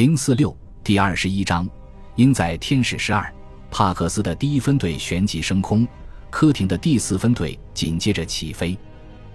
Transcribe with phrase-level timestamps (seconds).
[0.00, 1.68] 零四六第二十一章，
[2.16, 3.30] 应在天使十二
[3.70, 5.86] 帕克斯的第一分队旋即升空，
[6.30, 8.74] 科廷的第四分队紧接着起飞。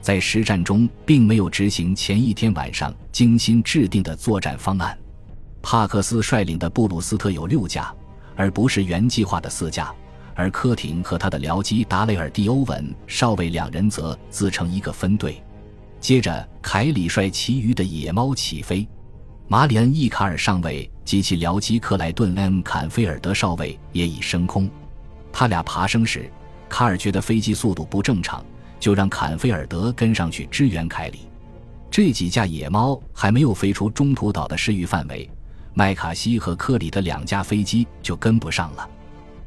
[0.02, 4.98] 在实战中，并没有执行前一天晚上精心制定的作战方案。
[5.62, 7.94] 帕克斯率领的布鲁斯特有六架，
[8.36, 9.94] 而不是原计划的四架；
[10.34, 15.40] 而科廷和他的僚机达雷尔·蒂欧文少尉两人则自成一个分队。
[16.00, 18.88] 接着，凯里率其余的野猫起飞。
[19.48, 24.68] 马里恩·伊卡尔上尉及其僚机克莱顿 ·M· 坎菲尔德少尉也已升空。
[25.32, 26.32] 他俩爬升时，
[26.68, 28.44] 卡尔觉得飞机速度不正常，
[28.80, 31.20] 就让坎菲尔德跟上去支援凯里。
[31.92, 35.30] 这几架野猫还没有飞出中途岛的视域范围，
[35.76, 38.90] 麦卡锡和科里的两架飞机就跟不上了。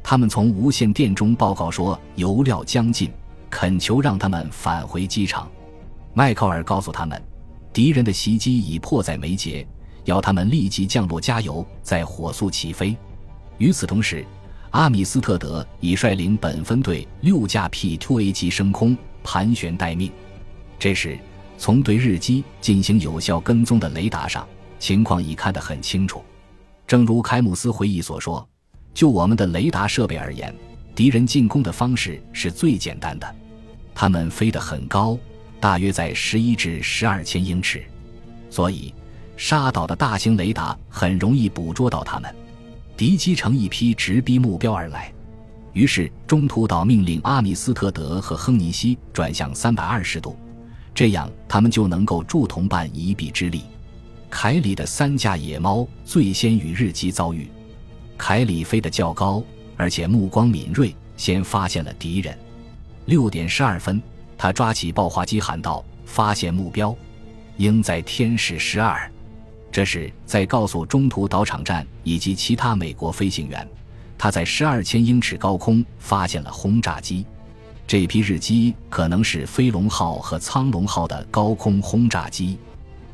[0.01, 3.11] 他们从无线电中报告说油料将尽，
[3.49, 5.51] 恳求让他们返回机场。
[6.13, 7.21] 迈克尔告诉他们，
[7.73, 9.67] 敌人的袭击已迫在眉睫。
[10.09, 12.97] 要他们立即降落加油，再火速起飞。
[13.59, 14.25] 与此同时，
[14.71, 20.11] 阿米斯特德已率领本分队六架 P-2A 机升空，盘旋待命。
[20.79, 21.17] 这时，
[21.57, 24.47] 从对日机进行有效跟踪的雷达上，
[24.79, 26.23] 情况已看得很清楚。
[26.87, 28.47] 正如凯姆斯回忆所说
[28.95, 30.53] ：“就我们的雷达设备而言，
[30.95, 33.35] 敌人进攻的方式是最简单的。
[33.93, 35.15] 他们飞得很高，
[35.59, 37.83] 大约在十一至十二千英尺，
[38.49, 38.91] 所以。”
[39.39, 42.35] 沙岛的大型雷达很容易捕捉到他们，
[42.97, 45.09] 敌机成一批直逼目标而来。
[45.71, 50.37] 于是中途岛命令阿米斯特德和亨尼西转向三百二十度，
[50.93, 53.63] 这样他们就能够助同伴一臂之力。
[54.29, 57.49] 凯里的三架野猫最先与日机遭遇，
[58.17, 59.41] 凯里飞得较高，
[59.77, 62.37] 而且目光敏锐，先发现了敌人。
[63.05, 64.01] 六点十二分，
[64.37, 66.93] 他抓起爆话机喊道：“发现目标，
[67.55, 69.09] 应在天使十二。”
[69.71, 73.67] 这是在告诉中途岛场站以及其他美国飞行员，
[74.17, 77.25] 他在十二千英尺高空发现了轰炸机。
[77.87, 82.57] 这批日机可能是飞龙号和苍龙号的高空轰炸机。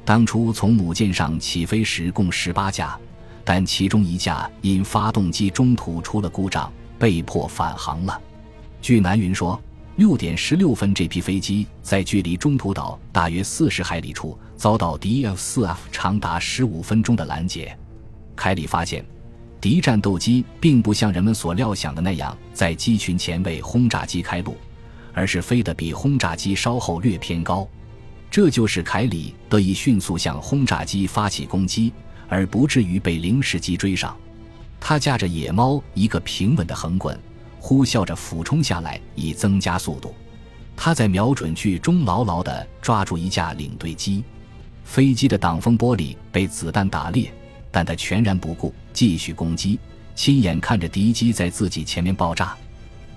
[0.04, 2.98] 当初从母舰上起飞时共十八架，
[3.44, 8.22] 但其中一架因发动机中途出了故障，被迫返航了。
[8.82, 9.60] 据南云说。
[9.98, 17.78] 六点十六分，这批飞机在距离中途岛大约四十海里处遭到敌 F-4F 长达十五分钟的拦截。
[18.36, 19.06] 凯里发现，
[19.62, 24.58] 敌战斗机并不像人们所料想的那样在机群前为轰炸机开路，
[25.14, 27.66] 而是飞得比轰炸机稍后略偏高。
[28.30, 31.94] 这就是凯里得以迅速向轰炸机发起攻击，
[32.28, 34.14] 而不至于被零式机追上。
[34.78, 37.18] 他驾着野猫一个平稳的横滚。
[37.68, 40.14] 呼啸着俯冲下来，以增加速度。
[40.78, 44.24] 他在瞄准距中牢牢地抓住一架领队机，
[44.84, 47.34] 飞机的挡风玻璃被子弹打裂，
[47.72, 49.80] 但他全然不顾，继续攻击，
[50.14, 52.56] 亲眼看着敌机在自己前面爆炸。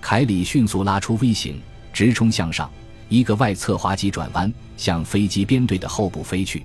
[0.00, 1.60] 凯里迅速拉出 V 型，
[1.92, 2.70] 直冲向上，
[3.10, 6.64] 一个外侧滑机转弯，向飞机编队的后部飞去。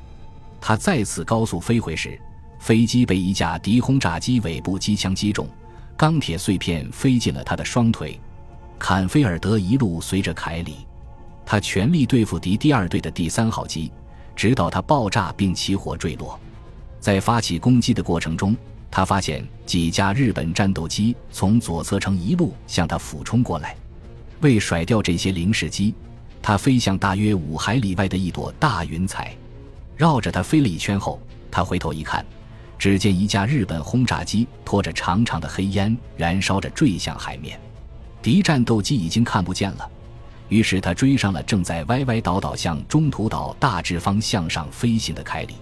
[0.61, 2.17] 他再次高速飞回时，
[2.61, 5.45] 飞机被一架敌轰炸机尾部机枪击中。
[5.95, 8.19] 钢铁碎片飞进了他的双腿，
[8.79, 10.77] 坎菲尔德一路随着凯里，
[11.45, 13.91] 他全力对付敌第二队的第三号机，
[14.35, 16.39] 直到它爆炸并起火坠落。
[16.99, 18.55] 在发起攻击的过程中，
[18.89, 23.75] 他发现几架日本战斗机从左侧城一路向他俯冲过来。
[24.41, 25.93] 为甩掉这些零式机，
[26.41, 29.35] 他飞向大约五海里外的一朵大云彩，
[29.95, 32.25] 绕着它飞了一圈后，他回头一看。
[32.77, 37.59] 只见一架日本轰炸机拖着长长的黑烟，燃烧着坠向海面。
[38.21, 39.89] 敌战斗机已经看不见了，
[40.49, 45.55] 于是他追上了正在歪歪倒倒向中途岛大致方向上飞行的凯里。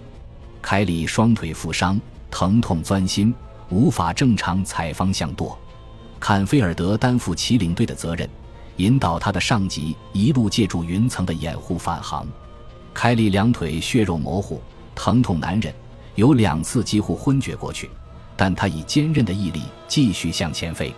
[0.60, 2.00] 凯里双腿负伤，
[2.30, 3.34] 疼痛钻心，
[3.68, 5.58] 无法正常踩方向舵。
[6.20, 8.28] 坎菲尔德担负起领队的责任，
[8.76, 12.26] 引导他的上级一路借助云层的掩护返航。
[12.94, 14.62] 凯里两腿血肉模糊，
[14.94, 15.74] 疼痛难忍。
[16.14, 17.90] 有两次几乎昏厥过去，
[18.36, 20.92] 但他以坚韧的毅力继续向前飞。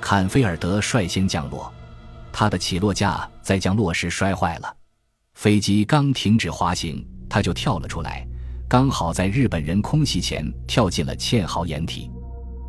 [0.00, 1.72] 坎菲尔德率先降落，
[2.32, 4.76] 他的起落架在降落时摔坏了。
[5.34, 8.26] 飞机刚停止滑行，他就跳了出来，
[8.68, 12.10] 刚好在日本人空袭前跳进了堑壕掩体。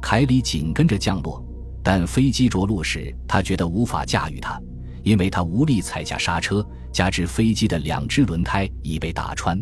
[0.01, 1.43] 凯里紧跟着降落，
[1.83, 4.61] 但飞机着陆时，他觉得无法驾驭它，
[5.03, 9.59] 因为他无力踩下刹车，加之飞机的两只轮胎已被打穿。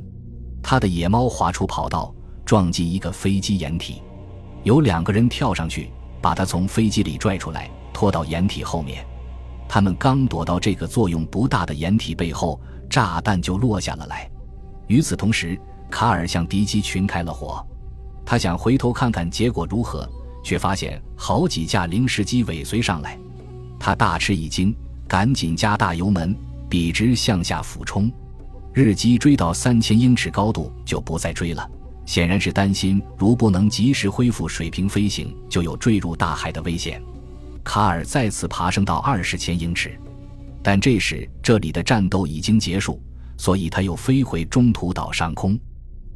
[0.61, 2.13] 他的野猫滑出跑道。
[2.47, 4.01] 撞击一个飞机掩体，
[4.63, 5.91] 有两个人跳上去，
[6.21, 9.05] 把他从飞机里拽出来，拖到掩体后面。
[9.67, 12.57] 他们刚躲到这个作用不大的掩体背后，
[12.89, 14.31] 炸弹就落下了来。
[14.87, 15.59] 与此同时，
[15.91, 17.61] 卡尔向敌机群开了火。
[18.25, 20.09] 他想回头看看结果如何，
[20.41, 23.19] 却发现好几架零式机尾随上来。
[23.77, 24.73] 他大吃一惊，
[25.05, 26.33] 赶紧加大油门，
[26.69, 28.09] 笔直向下俯冲。
[28.73, 31.69] 日机追到三千英尺高度就不再追了，
[32.07, 37.03] 显然是担心如不能及时恢复水平飞行，就有坠入大海的危险。
[37.65, 39.99] 卡尔再次爬升到二十千英尺，
[40.63, 43.03] 但这时这里的战斗已经结束，
[43.37, 45.59] 所以他又飞回中途岛上空。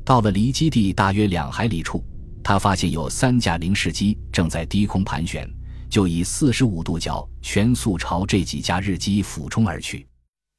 [0.05, 2.01] 到了离基地大约两海里处，
[2.41, 5.45] 他发现有三架零式机正在低空盘旋，
[5.89, 10.07] 就以四十五度角全速朝这几架日机俯冲而去。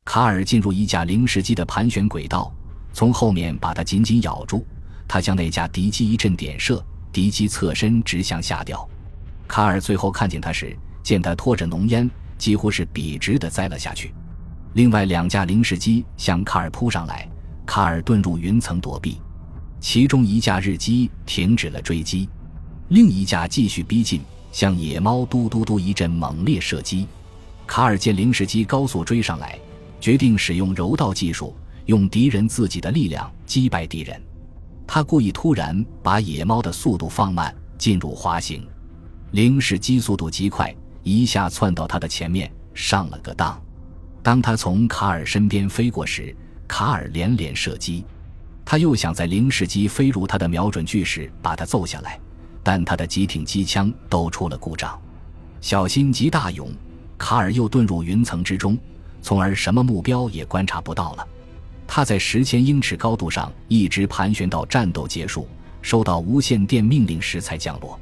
[0.05, 2.53] 卡尔进入一架零式机的盘旋轨道，
[2.93, 4.63] 从后面把它紧紧咬住。
[5.07, 8.89] 他向那架敌机一阵点射，敌机侧身直向下掉。
[9.47, 14.15] 卡尔最后看见他时，见他拖着浓烟，几乎是笔直的栽了下去。
[14.75, 17.29] 另外两架零式机向卡尔扑上来，
[17.67, 19.21] 卡尔遁入云层躲避。
[19.81, 22.29] 其中一架日机停止了追击，
[22.89, 24.23] 另一架继续逼近，
[24.53, 27.07] 向野猫嘟嘟嘟一阵猛烈射击。
[27.67, 29.59] 卡尔见零式机高速追上来，
[30.01, 31.55] 决定使用柔道技术，
[31.87, 34.23] 用敌人自己的力量击败敌人。
[34.95, 38.69] 他故意突然把野猫的速度放慢，进入滑行。
[39.31, 40.71] 零式机速度极快，
[41.03, 43.59] 一下窜到他的前面，上了个当。
[44.23, 46.37] 当他从卡尔身边飞过时，
[46.69, 48.05] 卡尔连连射击。
[48.67, 52.21] 他又想在零式机飞入他的瞄准距时把他揍下来，
[52.63, 55.01] 但他的几挺机枪都出了故障。
[55.63, 56.71] 小心极大勇，
[57.17, 58.77] 卡尔又遁入云层之中，
[59.23, 61.27] 从而什么目标也观察不到了。
[61.95, 65.47] 他在十千英尺高度上一直盘旋到战斗结束，
[65.83, 68.01] 收到无线电命令时才降落。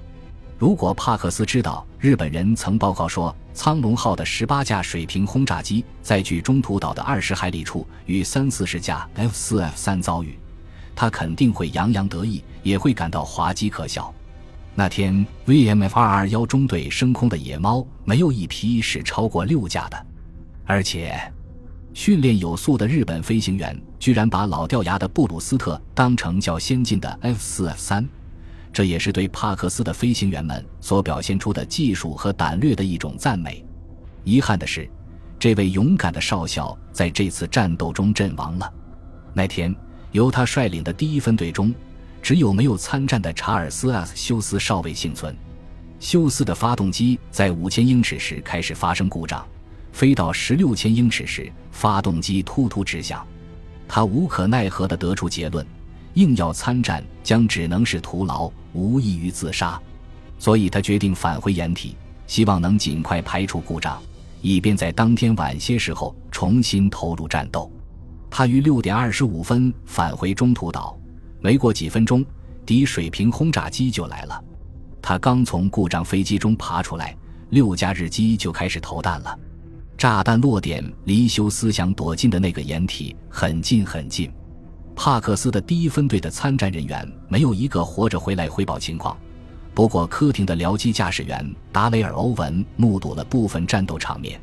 [0.60, 10.38] 如果帕克斯知道日本人曾报告说苍龙号的十八架水平轰炸机在距中途岛的二十海里处与三四十架 F 四 F 三遭遇，
[10.94, 14.14] 他肯定会洋洋得意，也会感到滑稽可笑。
[14.72, 20.06] 那天 VMF 二二幺中队升空的野猫没有一批是超过六架的，
[20.64, 21.20] 而且
[21.92, 28.08] 训练有素的日本飞行员居然把老掉牙的布鲁斯特当成较先进的 F 四 F 三。
[28.72, 33.64] 这也是对帕克斯的飞行员们所表现出的技术和胆略的一种赞美。
[34.22, 34.88] 遗憾的是，
[35.38, 38.72] 这位勇敢的少校在这次战斗中阵亡了。
[39.34, 39.74] 那天，
[40.12, 41.74] 由他率领的第一分队中，
[42.22, 45.34] 只有没有参战的查尔斯 ·S· 休斯少尉幸存。
[45.98, 49.44] 休斯的发动机在五千英尺时开始发生故障，
[49.92, 53.26] 飞到十六千英尺时，发动机突突直响。
[53.88, 55.66] 他无可奈何地得出结论。
[56.14, 59.80] 硬要参战，将只能是徒劳，无异于自杀。
[60.38, 61.96] 所以他决定返回掩体，
[62.26, 64.02] 希望能尽快排除故障，
[64.42, 67.70] 以便在当天晚些时候重新投入战斗。
[68.28, 70.98] 他于六点二十五分返回中途岛，
[71.40, 72.24] 没过几分钟，
[72.66, 74.44] 敌水平轰炸机就来了。
[75.00, 77.16] 他刚从故障飞机中爬出来，
[77.50, 79.38] 六架日机就开始投弹了。
[80.00, 84.32] 炸弹落点离休斯想躲进的那个掩体很近很近。
[84.96, 89.14] 帕克斯的第一分队的参战人员没有一个活着回来汇报情况。
[89.74, 94.40] 不过，科廷的僚机驾驶员达雷尔·欧文目睹了部分战斗场面。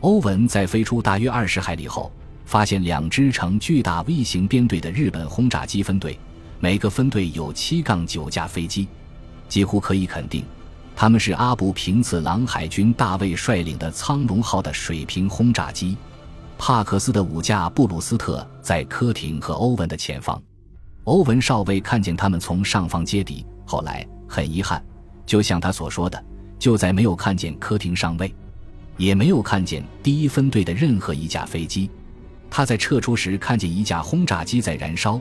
[0.00, 2.10] 欧文在飞出大约二十海里后，
[2.46, 6.18] 发现两支呈巨大 V 型编队的日本轰炸机分队，
[6.58, 8.88] 每个分队有七杠九架飞机，
[9.46, 10.42] 几乎可以肯定，
[10.98, 15.94] 他们是阿布平次郎海军大尉率领的苍龙号的水平轰炸机。
[16.56, 20.42] 帕克斯的五架布鲁斯特在科廷和欧文的前方，
[21.04, 23.44] 欧文少尉看见他们从上方接敌。
[23.66, 24.82] 后来很遗憾，
[25.26, 26.24] 就像他所说的，
[26.58, 28.34] 就在没有看见科廷上尉，
[28.96, 31.90] 也没有看见第一分队的任何一架飞机。
[32.48, 35.20] 他在撤出时看见一架轰炸机在燃烧，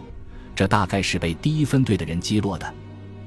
[0.55, 2.73] 这大概是被第一分队的人击落的。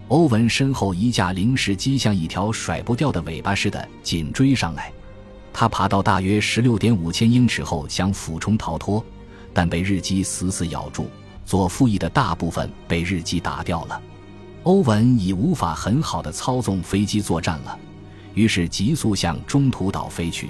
[0.09, 4.91] 欧文身后一架零式机像一条甩不掉的尾巴似的紧追上来。
[5.53, 9.05] 他爬到大约十六点五千英尺后，想俯冲逃脱，
[9.53, 11.07] 但被日机死死咬住，
[11.45, 14.01] 左副翼的大部分被日机打掉了。
[14.63, 17.79] 欧文已无法很好的操纵飞机作战了，
[18.35, 20.49] 于是急速向中途岛飞去。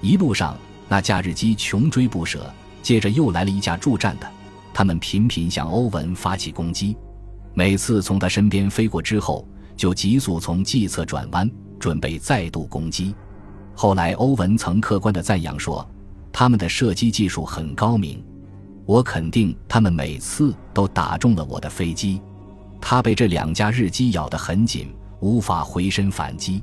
[0.00, 0.56] 一路上，
[0.88, 4.28] 那架日机穷追不舍，接着又来了一架助战的，
[4.74, 6.96] 他们频频向欧文发起攻击。
[7.54, 13.14] 每次从他身边飞过之后，就急速从计策转弯，准备再度攻击。
[13.74, 15.86] 后来，欧文曾客观地赞扬说
[16.32, 18.24] ：“他们的射击技术很高明，
[18.86, 22.20] 我肯定他们每次都打中了我的飞机。”
[22.80, 26.62] 他被这两架日机咬得很紧，无法回身反击，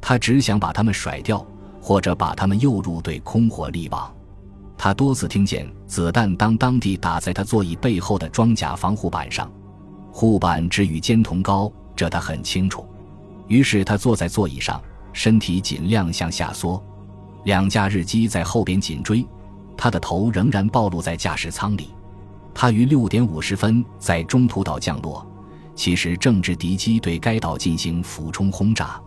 [0.00, 1.44] 他只想把他们甩掉，
[1.82, 4.12] 或者把他们诱入对空火力网。
[4.78, 9.50] 他多次听见子弹当当地打在他座椅背后的装甲防护板上。
[10.12, 12.86] 护板只与肩同高，这他很清楚。
[13.46, 14.80] 于是他坐在座椅上，
[15.12, 16.82] 身体尽量向下缩。
[17.44, 19.26] 两架日机在后边紧追，
[19.76, 21.88] 他的头仍然暴露在驾驶舱里。
[22.52, 25.26] 他于六点五十分在中途岛降落，
[25.74, 29.00] 其实正值敌机对该岛进行俯冲轰炸。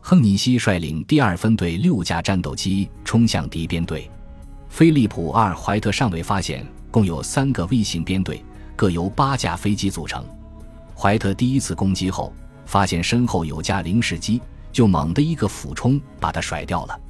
[0.00, 4.10] 亨尼西率领第二分队六架战斗机冲向敌编队。
[4.68, 8.44] 菲利普·阿尔怀特尚未发现，共有三个 V 型编队，
[8.76, 10.24] 各由八架飞机组成。
[11.00, 12.30] 怀特第一次攻击后，
[12.66, 14.38] 发现身后有架零式机，
[14.70, 17.00] 就猛地一个俯冲，把它甩掉了。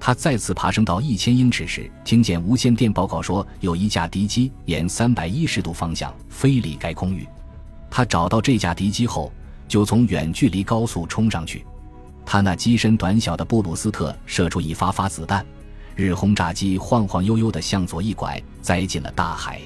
[0.00, 7.28] 他再次爬升到一千英尺时，听见无线电报告说有一架敌机沿三百一十度方向飞离该空域。
[7.90, 9.30] 他找到这架敌机后，
[9.68, 11.62] 就从远距离高速冲上去。
[12.24, 15.44] 他那机身短小的布鲁斯特射出一发发子弹。
[15.94, 19.60] 日轰炸机晃晃悠悠地向左一拐，栽进了大海。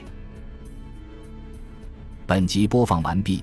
[2.26, 3.42] 本集播放完毕，